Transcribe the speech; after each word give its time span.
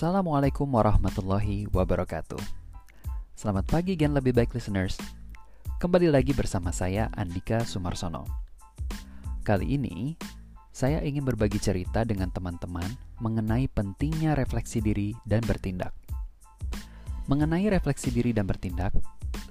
Assalamualaikum 0.00 0.64
warahmatullahi 0.64 1.68
wabarakatuh. 1.76 2.40
Selamat 3.36 3.68
pagi 3.68 4.00
Gen 4.00 4.16
Lebih 4.16 4.32
Baik 4.32 4.56
listeners. 4.56 4.96
Kembali 5.76 6.08
lagi 6.08 6.32
bersama 6.32 6.72
saya 6.72 7.12
Andika 7.12 7.60
Sumarsono. 7.68 8.24
Kali 9.44 9.76
ini 9.76 10.16
saya 10.72 11.04
ingin 11.04 11.20
berbagi 11.20 11.60
cerita 11.60 12.00
dengan 12.08 12.32
teman-teman 12.32 12.88
mengenai 13.20 13.68
pentingnya 13.68 14.32
refleksi 14.32 14.80
diri 14.80 15.12
dan 15.28 15.44
bertindak. 15.44 15.92
Mengenai 17.28 17.68
refleksi 17.68 18.08
diri 18.08 18.32
dan 18.32 18.48
bertindak, 18.48 18.96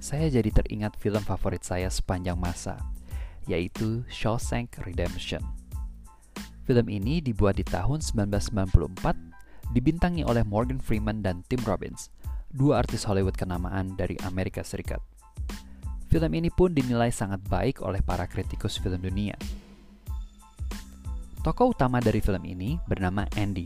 saya 0.02 0.26
jadi 0.34 0.50
teringat 0.50 0.98
film 0.98 1.22
favorit 1.22 1.62
saya 1.62 1.86
sepanjang 1.86 2.34
masa, 2.34 2.74
yaitu 3.46 4.02
Shawshank 4.10 4.82
Redemption. 4.82 5.46
Film 6.66 6.90
ini 6.90 7.22
dibuat 7.22 7.54
di 7.54 7.62
tahun 7.62 8.02
1994 8.02 9.30
dibintangi 9.70 10.26
oleh 10.26 10.42
Morgan 10.42 10.82
Freeman 10.82 11.22
dan 11.22 11.46
Tim 11.46 11.62
Robbins, 11.66 12.10
dua 12.50 12.82
artis 12.82 13.06
Hollywood 13.06 13.38
kenamaan 13.38 13.94
dari 13.94 14.18
Amerika 14.26 14.66
Serikat. 14.66 14.98
Film 16.10 16.30
ini 16.34 16.50
pun 16.50 16.74
dinilai 16.74 17.14
sangat 17.14 17.38
baik 17.46 17.86
oleh 17.86 18.02
para 18.02 18.26
kritikus 18.26 18.74
film 18.82 18.98
dunia. 18.98 19.38
Tokoh 21.40 21.72
utama 21.72 22.02
dari 22.02 22.18
film 22.18 22.42
ini 22.42 22.76
bernama 22.84 23.24
Andy. 23.38 23.64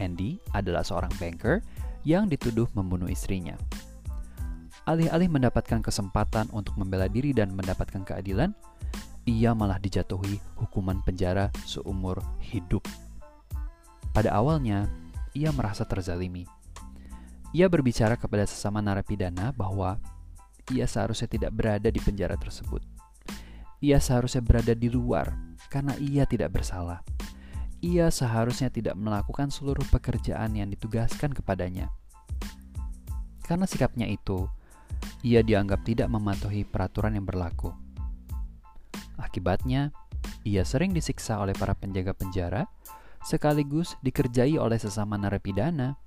Andy 0.00 0.40
adalah 0.56 0.82
seorang 0.82 1.12
banker 1.20 1.60
yang 2.02 2.26
dituduh 2.26 2.66
membunuh 2.72 3.06
istrinya. 3.12 3.54
Alih-alih 4.88 5.28
mendapatkan 5.28 5.84
kesempatan 5.84 6.48
untuk 6.48 6.80
membela 6.80 7.12
diri 7.12 7.36
dan 7.36 7.52
mendapatkan 7.52 8.08
keadilan, 8.08 8.56
ia 9.28 9.52
malah 9.52 9.76
dijatuhi 9.76 10.40
hukuman 10.56 11.04
penjara 11.04 11.52
seumur 11.68 12.16
hidup. 12.40 12.80
Pada 14.18 14.34
awalnya, 14.34 14.90
ia 15.30 15.54
merasa 15.54 15.86
terzalimi. 15.86 16.42
Ia 17.54 17.70
berbicara 17.70 18.18
kepada 18.18 18.50
sesama 18.50 18.82
narapidana 18.82 19.54
bahwa 19.54 19.94
ia 20.74 20.90
seharusnya 20.90 21.30
tidak 21.30 21.54
berada 21.54 21.86
di 21.86 22.02
penjara 22.02 22.34
tersebut. 22.34 22.82
Ia 23.78 24.02
seharusnya 24.02 24.42
berada 24.42 24.74
di 24.74 24.90
luar 24.90 25.30
karena 25.70 25.94
ia 26.02 26.26
tidak 26.26 26.50
bersalah. 26.50 26.98
Ia 27.78 28.10
seharusnya 28.10 28.74
tidak 28.74 28.98
melakukan 28.98 29.54
seluruh 29.54 29.86
pekerjaan 29.86 30.50
yang 30.50 30.66
ditugaskan 30.66 31.30
kepadanya. 31.30 31.94
Karena 33.46 33.70
sikapnya 33.70 34.10
itu, 34.10 34.50
ia 35.22 35.46
dianggap 35.46 35.86
tidak 35.86 36.10
mematuhi 36.10 36.66
peraturan 36.66 37.14
yang 37.14 37.22
berlaku. 37.22 37.70
Akibatnya, 39.14 39.94
ia 40.42 40.66
sering 40.66 40.90
disiksa 40.90 41.38
oleh 41.38 41.54
para 41.54 41.78
penjaga 41.78 42.18
penjara 42.18 42.66
sekaligus 43.24 43.98
dikerjai 44.02 44.58
oleh 44.58 44.78
sesama 44.78 45.18
narapidana 45.18 45.98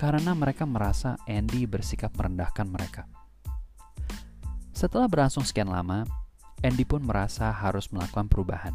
karena 0.00 0.32
mereka 0.32 0.64
merasa 0.64 1.20
Andy 1.28 1.68
bersikap 1.68 2.16
merendahkan 2.16 2.64
mereka. 2.64 3.04
Setelah 4.72 5.12
berlangsung 5.12 5.44
sekian 5.44 5.68
lama, 5.68 6.08
Andy 6.64 6.88
pun 6.88 7.04
merasa 7.04 7.52
harus 7.52 7.92
melakukan 7.92 8.28
perubahan. 8.32 8.72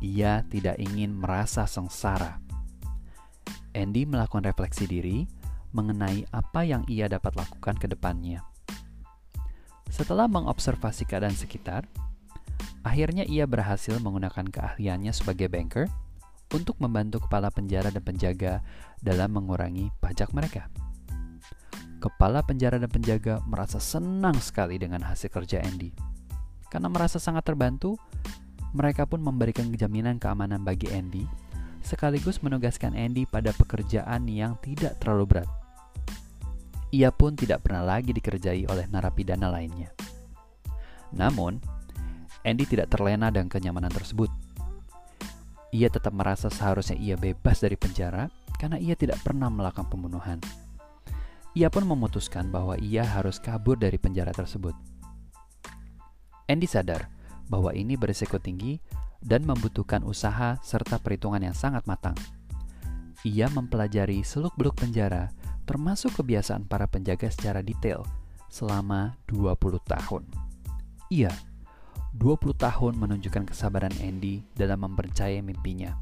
Ia 0.00 0.44
tidak 0.48 0.80
ingin 0.80 1.12
merasa 1.12 1.68
sengsara. 1.68 2.40
Andy 3.76 4.08
melakukan 4.08 4.48
refleksi 4.48 4.88
diri 4.88 5.28
mengenai 5.74 6.24
apa 6.32 6.62
yang 6.64 6.86
ia 6.88 7.10
dapat 7.10 7.34
lakukan 7.34 7.76
ke 7.76 7.90
depannya. 7.90 8.46
Setelah 9.90 10.30
mengobservasi 10.30 11.04
keadaan 11.04 11.36
sekitar, 11.36 11.84
akhirnya 12.86 13.28
ia 13.28 13.44
berhasil 13.44 13.98
menggunakan 14.00 14.48
keahliannya 14.48 15.12
sebagai 15.12 15.52
banker 15.52 15.90
untuk 16.54 16.78
membantu 16.78 17.26
kepala 17.26 17.50
penjara 17.50 17.90
dan 17.90 18.00
penjaga 18.06 18.62
dalam 19.02 19.34
mengurangi 19.34 19.90
pajak 19.98 20.30
mereka. 20.30 20.70
Kepala 21.98 22.46
penjara 22.46 22.78
dan 22.78 22.86
penjaga 22.86 23.42
merasa 23.50 23.82
senang 23.82 24.38
sekali 24.38 24.78
dengan 24.78 25.02
hasil 25.02 25.34
kerja 25.34 25.58
Andy. 25.66 25.90
Karena 26.70 26.86
merasa 26.86 27.18
sangat 27.18 27.42
terbantu, 27.42 27.98
mereka 28.70 29.02
pun 29.02 29.18
memberikan 29.18 29.66
jaminan 29.74 30.22
keamanan 30.22 30.62
bagi 30.62 30.86
Andy, 30.94 31.26
sekaligus 31.82 32.38
menugaskan 32.38 32.94
Andy 32.94 33.26
pada 33.26 33.50
pekerjaan 33.50 34.30
yang 34.30 34.54
tidak 34.62 35.02
terlalu 35.02 35.24
berat. 35.26 35.50
Ia 36.94 37.10
pun 37.10 37.34
tidak 37.34 37.66
pernah 37.66 37.82
lagi 37.82 38.14
dikerjai 38.14 38.70
oleh 38.70 38.86
narapidana 38.86 39.50
lainnya. 39.50 39.90
Namun, 41.10 41.58
Andy 42.44 42.68
tidak 42.68 42.92
terlena 42.92 43.32
dengan 43.32 43.48
kenyamanan 43.48 43.90
tersebut 43.90 44.43
ia 45.74 45.90
tetap 45.90 46.14
merasa 46.14 46.46
seharusnya 46.46 46.94
ia 46.94 47.18
bebas 47.18 47.58
dari 47.58 47.74
penjara 47.74 48.30
karena 48.62 48.78
ia 48.78 48.94
tidak 48.94 49.18
pernah 49.26 49.50
melakukan 49.50 49.90
pembunuhan. 49.90 50.38
Ia 51.58 51.66
pun 51.66 51.82
memutuskan 51.82 52.46
bahwa 52.54 52.78
ia 52.78 53.02
harus 53.02 53.42
kabur 53.42 53.74
dari 53.74 53.98
penjara 53.98 54.30
tersebut. 54.30 54.74
Andy 56.46 56.70
sadar 56.70 57.10
bahwa 57.50 57.74
ini 57.74 57.98
berisiko 57.98 58.38
tinggi 58.38 58.78
dan 59.18 59.42
membutuhkan 59.42 60.06
usaha 60.06 60.62
serta 60.62 61.02
perhitungan 61.02 61.42
yang 61.42 61.56
sangat 61.58 61.82
matang. 61.90 62.14
Ia 63.26 63.50
mempelajari 63.50 64.22
seluk-beluk 64.22 64.78
penjara, 64.78 65.34
termasuk 65.66 66.22
kebiasaan 66.22 66.70
para 66.70 66.86
penjaga 66.86 67.26
secara 67.34 67.64
detail 67.64 68.06
selama 68.46 69.18
20 69.26 69.58
tahun. 69.82 70.22
Ia 71.10 71.32
20 72.14 72.54
tahun 72.54 72.94
menunjukkan 72.94 73.50
kesabaran 73.50 73.90
Andy 73.98 74.46
dalam 74.54 74.86
mempercayai 74.86 75.42
mimpinya. 75.42 75.98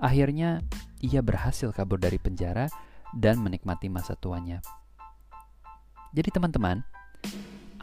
Akhirnya, 0.00 0.64
ia 1.04 1.20
berhasil 1.20 1.68
kabur 1.76 2.00
dari 2.00 2.16
penjara 2.16 2.72
dan 3.12 3.36
menikmati 3.44 3.92
masa 3.92 4.16
tuanya. 4.16 4.64
Jadi 6.16 6.32
teman-teman, 6.32 6.80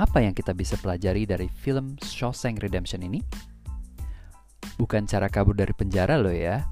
apa 0.01 0.17
yang 0.25 0.33
kita 0.33 0.57
bisa 0.57 0.73
pelajari 0.81 1.29
dari 1.29 1.45
film 1.45 1.93
Shawshank 2.01 2.57
Redemption 2.57 3.05
ini? 3.05 3.21
Bukan 4.81 5.05
cara 5.05 5.29
kabur 5.29 5.53
dari 5.53 5.77
penjara 5.77 6.17
loh 6.17 6.33
ya. 6.33 6.65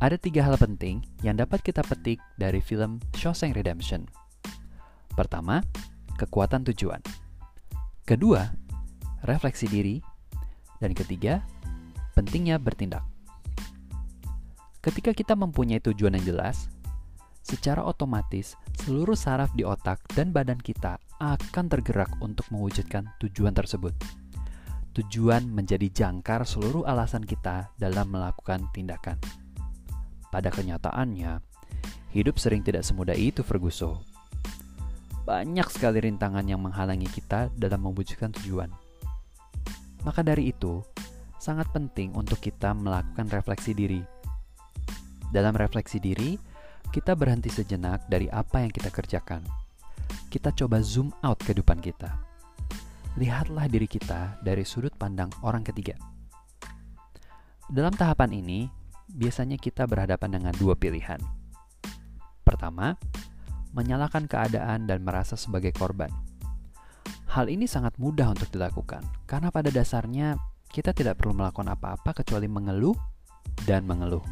Ada 0.00 0.16
tiga 0.16 0.48
hal 0.48 0.56
penting 0.56 1.04
yang 1.20 1.36
dapat 1.36 1.60
kita 1.60 1.84
petik 1.84 2.24
dari 2.40 2.64
film 2.64 3.04
Shawshank 3.20 3.52
Redemption. 3.52 4.08
Pertama, 5.12 5.60
kekuatan 6.16 6.64
tujuan. 6.72 7.04
Kedua, 8.08 8.48
refleksi 9.24 9.66
diri, 9.68 9.96
dan 10.80 10.96
ketiga, 10.96 11.44
pentingnya 12.16 12.56
bertindak. 12.56 13.04
Ketika 14.80 15.12
kita 15.12 15.36
mempunyai 15.36 15.80
tujuan 15.84 16.16
yang 16.16 16.36
jelas, 16.36 16.72
secara 17.44 17.84
otomatis 17.84 18.56
seluruh 18.80 19.16
saraf 19.16 19.52
di 19.52 19.60
otak 19.60 20.00
dan 20.16 20.32
badan 20.32 20.56
kita 20.56 20.96
akan 21.20 21.68
tergerak 21.68 22.08
untuk 22.24 22.48
mewujudkan 22.48 23.04
tujuan 23.20 23.52
tersebut. 23.52 23.92
Tujuan 24.96 25.46
menjadi 25.52 25.86
jangkar 25.92 26.48
seluruh 26.48 26.88
alasan 26.88 27.22
kita 27.22 27.68
dalam 27.76 28.08
melakukan 28.08 28.72
tindakan. 28.72 29.20
Pada 30.32 30.48
kenyataannya, 30.48 31.44
hidup 32.16 32.40
sering 32.40 32.64
tidak 32.64 32.82
semudah 32.82 33.14
itu, 33.14 33.44
Ferguson. 33.44 34.00
Banyak 35.28 35.68
sekali 35.68 36.00
rintangan 36.00 36.42
yang 36.48 36.64
menghalangi 36.64 37.06
kita 37.06 37.52
dalam 37.54 37.84
mewujudkan 37.84 38.32
tujuan. 38.40 38.72
Maka 40.00 40.24
dari 40.24 40.48
itu, 40.48 40.80
sangat 41.36 41.68
penting 41.72 42.16
untuk 42.16 42.40
kita 42.40 42.72
melakukan 42.72 43.28
refleksi 43.28 43.76
diri. 43.76 44.00
Dalam 45.28 45.52
refleksi 45.52 46.00
diri, 46.00 46.40
kita 46.88 47.12
berhenti 47.12 47.52
sejenak 47.52 48.08
dari 48.08 48.26
apa 48.32 48.64
yang 48.64 48.72
kita 48.72 48.88
kerjakan. 48.88 49.44
Kita 50.32 50.50
coba 50.56 50.80
zoom 50.80 51.12
out 51.20 51.38
kehidupan 51.44 51.84
kita. 51.84 52.10
Lihatlah 53.20 53.66
diri 53.68 53.86
kita 53.90 54.40
dari 54.40 54.64
sudut 54.64 54.94
pandang 54.96 55.28
orang 55.44 55.66
ketiga. 55.66 55.94
Dalam 57.70 57.94
tahapan 57.94 58.40
ini, 58.40 58.66
biasanya 59.10 59.60
kita 59.60 59.86
berhadapan 59.86 60.40
dengan 60.40 60.54
dua 60.58 60.74
pilihan. 60.74 61.20
Pertama, 62.42 62.98
menyalahkan 63.70 64.26
keadaan 64.26 64.90
dan 64.90 65.06
merasa 65.06 65.38
sebagai 65.38 65.70
korban 65.70 66.10
Hal 67.30 67.46
ini 67.46 67.70
sangat 67.70 67.94
mudah 67.94 68.34
untuk 68.34 68.50
dilakukan 68.50 69.06
karena 69.30 69.54
pada 69.54 69.70
dasarnya 69.70 70.34
kita 70.66 70.90
tidak 70.90 71.22
perlu 71.22 71.38
melakukan 71.38 71.70
apa-apa 71.70 72.10
kecuali 72.10 72.50
mengeluh 72.50 72.98
dan 73.62 73.86
mengeluh. 73.86 74.22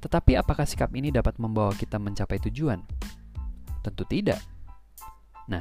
Tetapi 0.00 0.40
apakah 0.40 0.64
sikap 0.64 0.88
ini 0.96 1.12
dapat 1.12 1.36
membawa 1.36 1.76
kita 1.76 2.00
mencapai 2.00 2.40
tujuan? 2.48 2.80
Tentu 3.84 4.04
tidak. 4.08 4.40
Nah, 5.44 5.60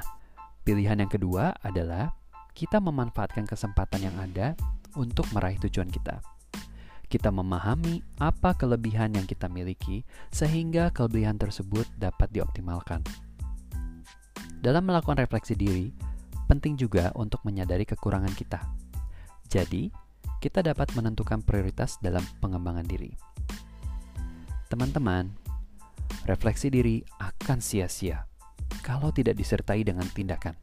pilihan 0.64 0.96
yang 0.96 1.12
kedua 1.12 1.60
adalah 1.60 2.16
kita 2.56 2.80
memanfaatkan 2.80 3.44
kesempatan 3.44 4.08
yang 4.08 4.16
ada 4.16 4.56
untuk 4.96 5.28
meraih 5.36 5.60
tujuan 5.60 5.92
kita. 5.92 6.24
Kita 7.12 7.36
memahami 7.36 8.00
apa 8.24 8.56
kelebihan 8.56 9.12
yang 9.12 9.28
kita 9.28 9.52
miliki, 9.52 10.08
sehingga 10.32 10.96
kelebihan 10.96 11.36
tersebut 11.36 11.84
dapat 12.00 12.32
dioptimalkan. 12.32 13.04
Dalam 14.62 14.86
melakukan 14.86 15.18
refleksi 15.18 15.58
diri, 15.58 15.90
penting 16.46 16.78
juga 16.78 17.10
untuk 17.18 17.42
menyadari 17.42 17.81
kekurangan 17.81 18.30
kita. 18.38 18.62
Jadi, 19.50 19.90
kita 20.38 20.62
dapat 20.62 20.94
menentukan 20.94 21.42
prioritas 21.42 21.98
dalam 21.98 22.22
pengembangan 22.38 22.86
diri. 22.86 23.10
Teman-teman, 24.69 25.34
refleksi 26.30 26.69
diri 26.69 27.02
akan 27.18 27.58
sia-sia 27.58 28.30
kalau 28.86 29.10
tidak 29.10 29.34
disertai 29.34 29.81
dengan 29.81 30.06
tindakan. 30.13 30.54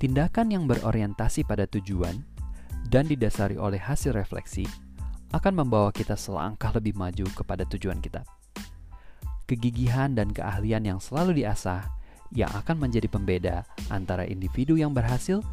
Tindakan 0.00 0.48
yang 0.50 0.64
berorientasi 0.64 1.44
pada 1.44 1.68
tujuan 1.68 2.24
dan 2.88 3.04
didasari 3.04 3.60
oleh 3.60 3.78
hasil 3.78 4.16
refleksi 4.16 4.64
akan 5.36 5.60
membawa 5.60 5.92
kita 5.92 6.16
selangkah 6.16 6.72
lebih 6.72 6.96
maju 6.96 7.28
kepada 7.36 7.68
tujuan 7.68 8.00
kita. 8.00 8.24
Kegigihan 9.44 10.16
dan 10.16 10.32
keahlian 10.32 10.88
yang 10.88 10.98
selalu 10.98 11.44
diasah 11.44 12.01
yang 12.32 12.50
akan 12.52 12.88
menjadi 12.88 13.08
pembeda 13.08 13.56
antara 13.92 14.24
individu 14.24 14.76
yang 14.76 14.96
berhasil 14.96 15.44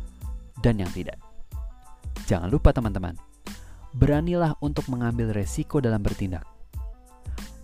dan 0.63 0.79
yang 0.79 0.91
tidak. 0.95 1.19
Jangan 2.27 2.47
lupa 2.47 2.71
teman-teman, 2.71 3.15
beranilah 3.95 4.55
untuk 4.63 4.87
mengambil 4.87 5.31
resiko 5.35 5.83
dalam 5.83 5.99
bertindak. 5.99 6.45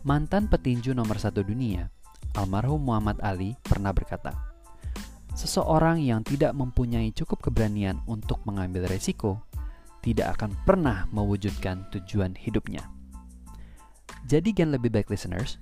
Mantan 0.06 0.46
petinju 0.46 0.94
nomor 0.94 1.18
satu 1.18 1.42
dunia, 1.42 1.90
almarhum 2.38 2.78
Muhammad 2.84 3.18
Ali 3.26 3.58
pernah 3.66 3.90
berkata, 3.90 4.36
Seseorang 5.36 6.00
yang 6.00 6.24
tidak 6.24 6.56
mempunyai 6.56 7.12
cukup 7.12 7.44
keberanian 7.44 8.00
untuk 8.08 8.40
mengambil 8.48 8.88
resiko 8.88 9.44
tidak 10.00 10.40
akan 10.40 10.54
pernah 10.64 11.10
mewujudkan 11.12 11.90
tujuan 11.92 12.38
hidupnya. 12.38 12.86
Jadi 14.30 14.54
gen 14.54 14.72
lebih 14.72 14.94
baik 14.94 15.10
listeners, 15.10 15.58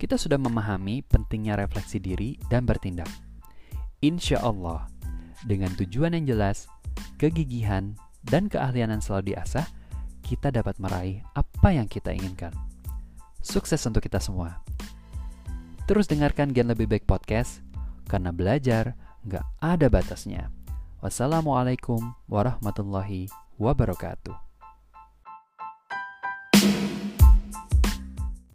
kita 0.00 0.16
sudah 0.16 0.40
memahami 0.40 1.04
pentingnya 1.04 1.60
refleksi 1.60 2.00
diri 2.00 2.40
dan 2.48 2.64
bertindak. 2.64 3.12
Insya 4.00 4.40
Allah, 4.40 4.88
dengan 5.44 5.76
tujuan 5.76 6.16
yang 6.16 6.24
jelas, 6.24 6.64
kegigihan, 7.20 7.92
dan 8.24 8.48
keahlian 8.48 8.88
yang 8.88 9.04
selalu 9.04 9.36
diasah, 9.36 9.68
kita 10.24 10.48
dapat 10.48 10.80
meraih 10.80 11.20
apa 11.36 11.76
yang 11.76 11.84
kita 11.84 12.16
inginkan. 12.16 12.56
Sukses 13.44 13.84
untuk 13.84 14.00
kita 14.00 14.16
semua. 14.24 14.64
Terus 15.84 16.08
dengarkan 16.08 16.56
Gen 16.56 16.72
Lebih 16.72 16.88
Baik 16.88 17.04
Podcast, 17.04 17.60
karena 18.08 18.32
belajar 18.32 18.96
nggak 19.28 19.44
ada 19.60 19.86
batasnya. 19.92 20.48
Wassalamualaikum 21.04 22.16
warahmatullahi 22.24 23.28
wabarakatuh. 23.60 24.49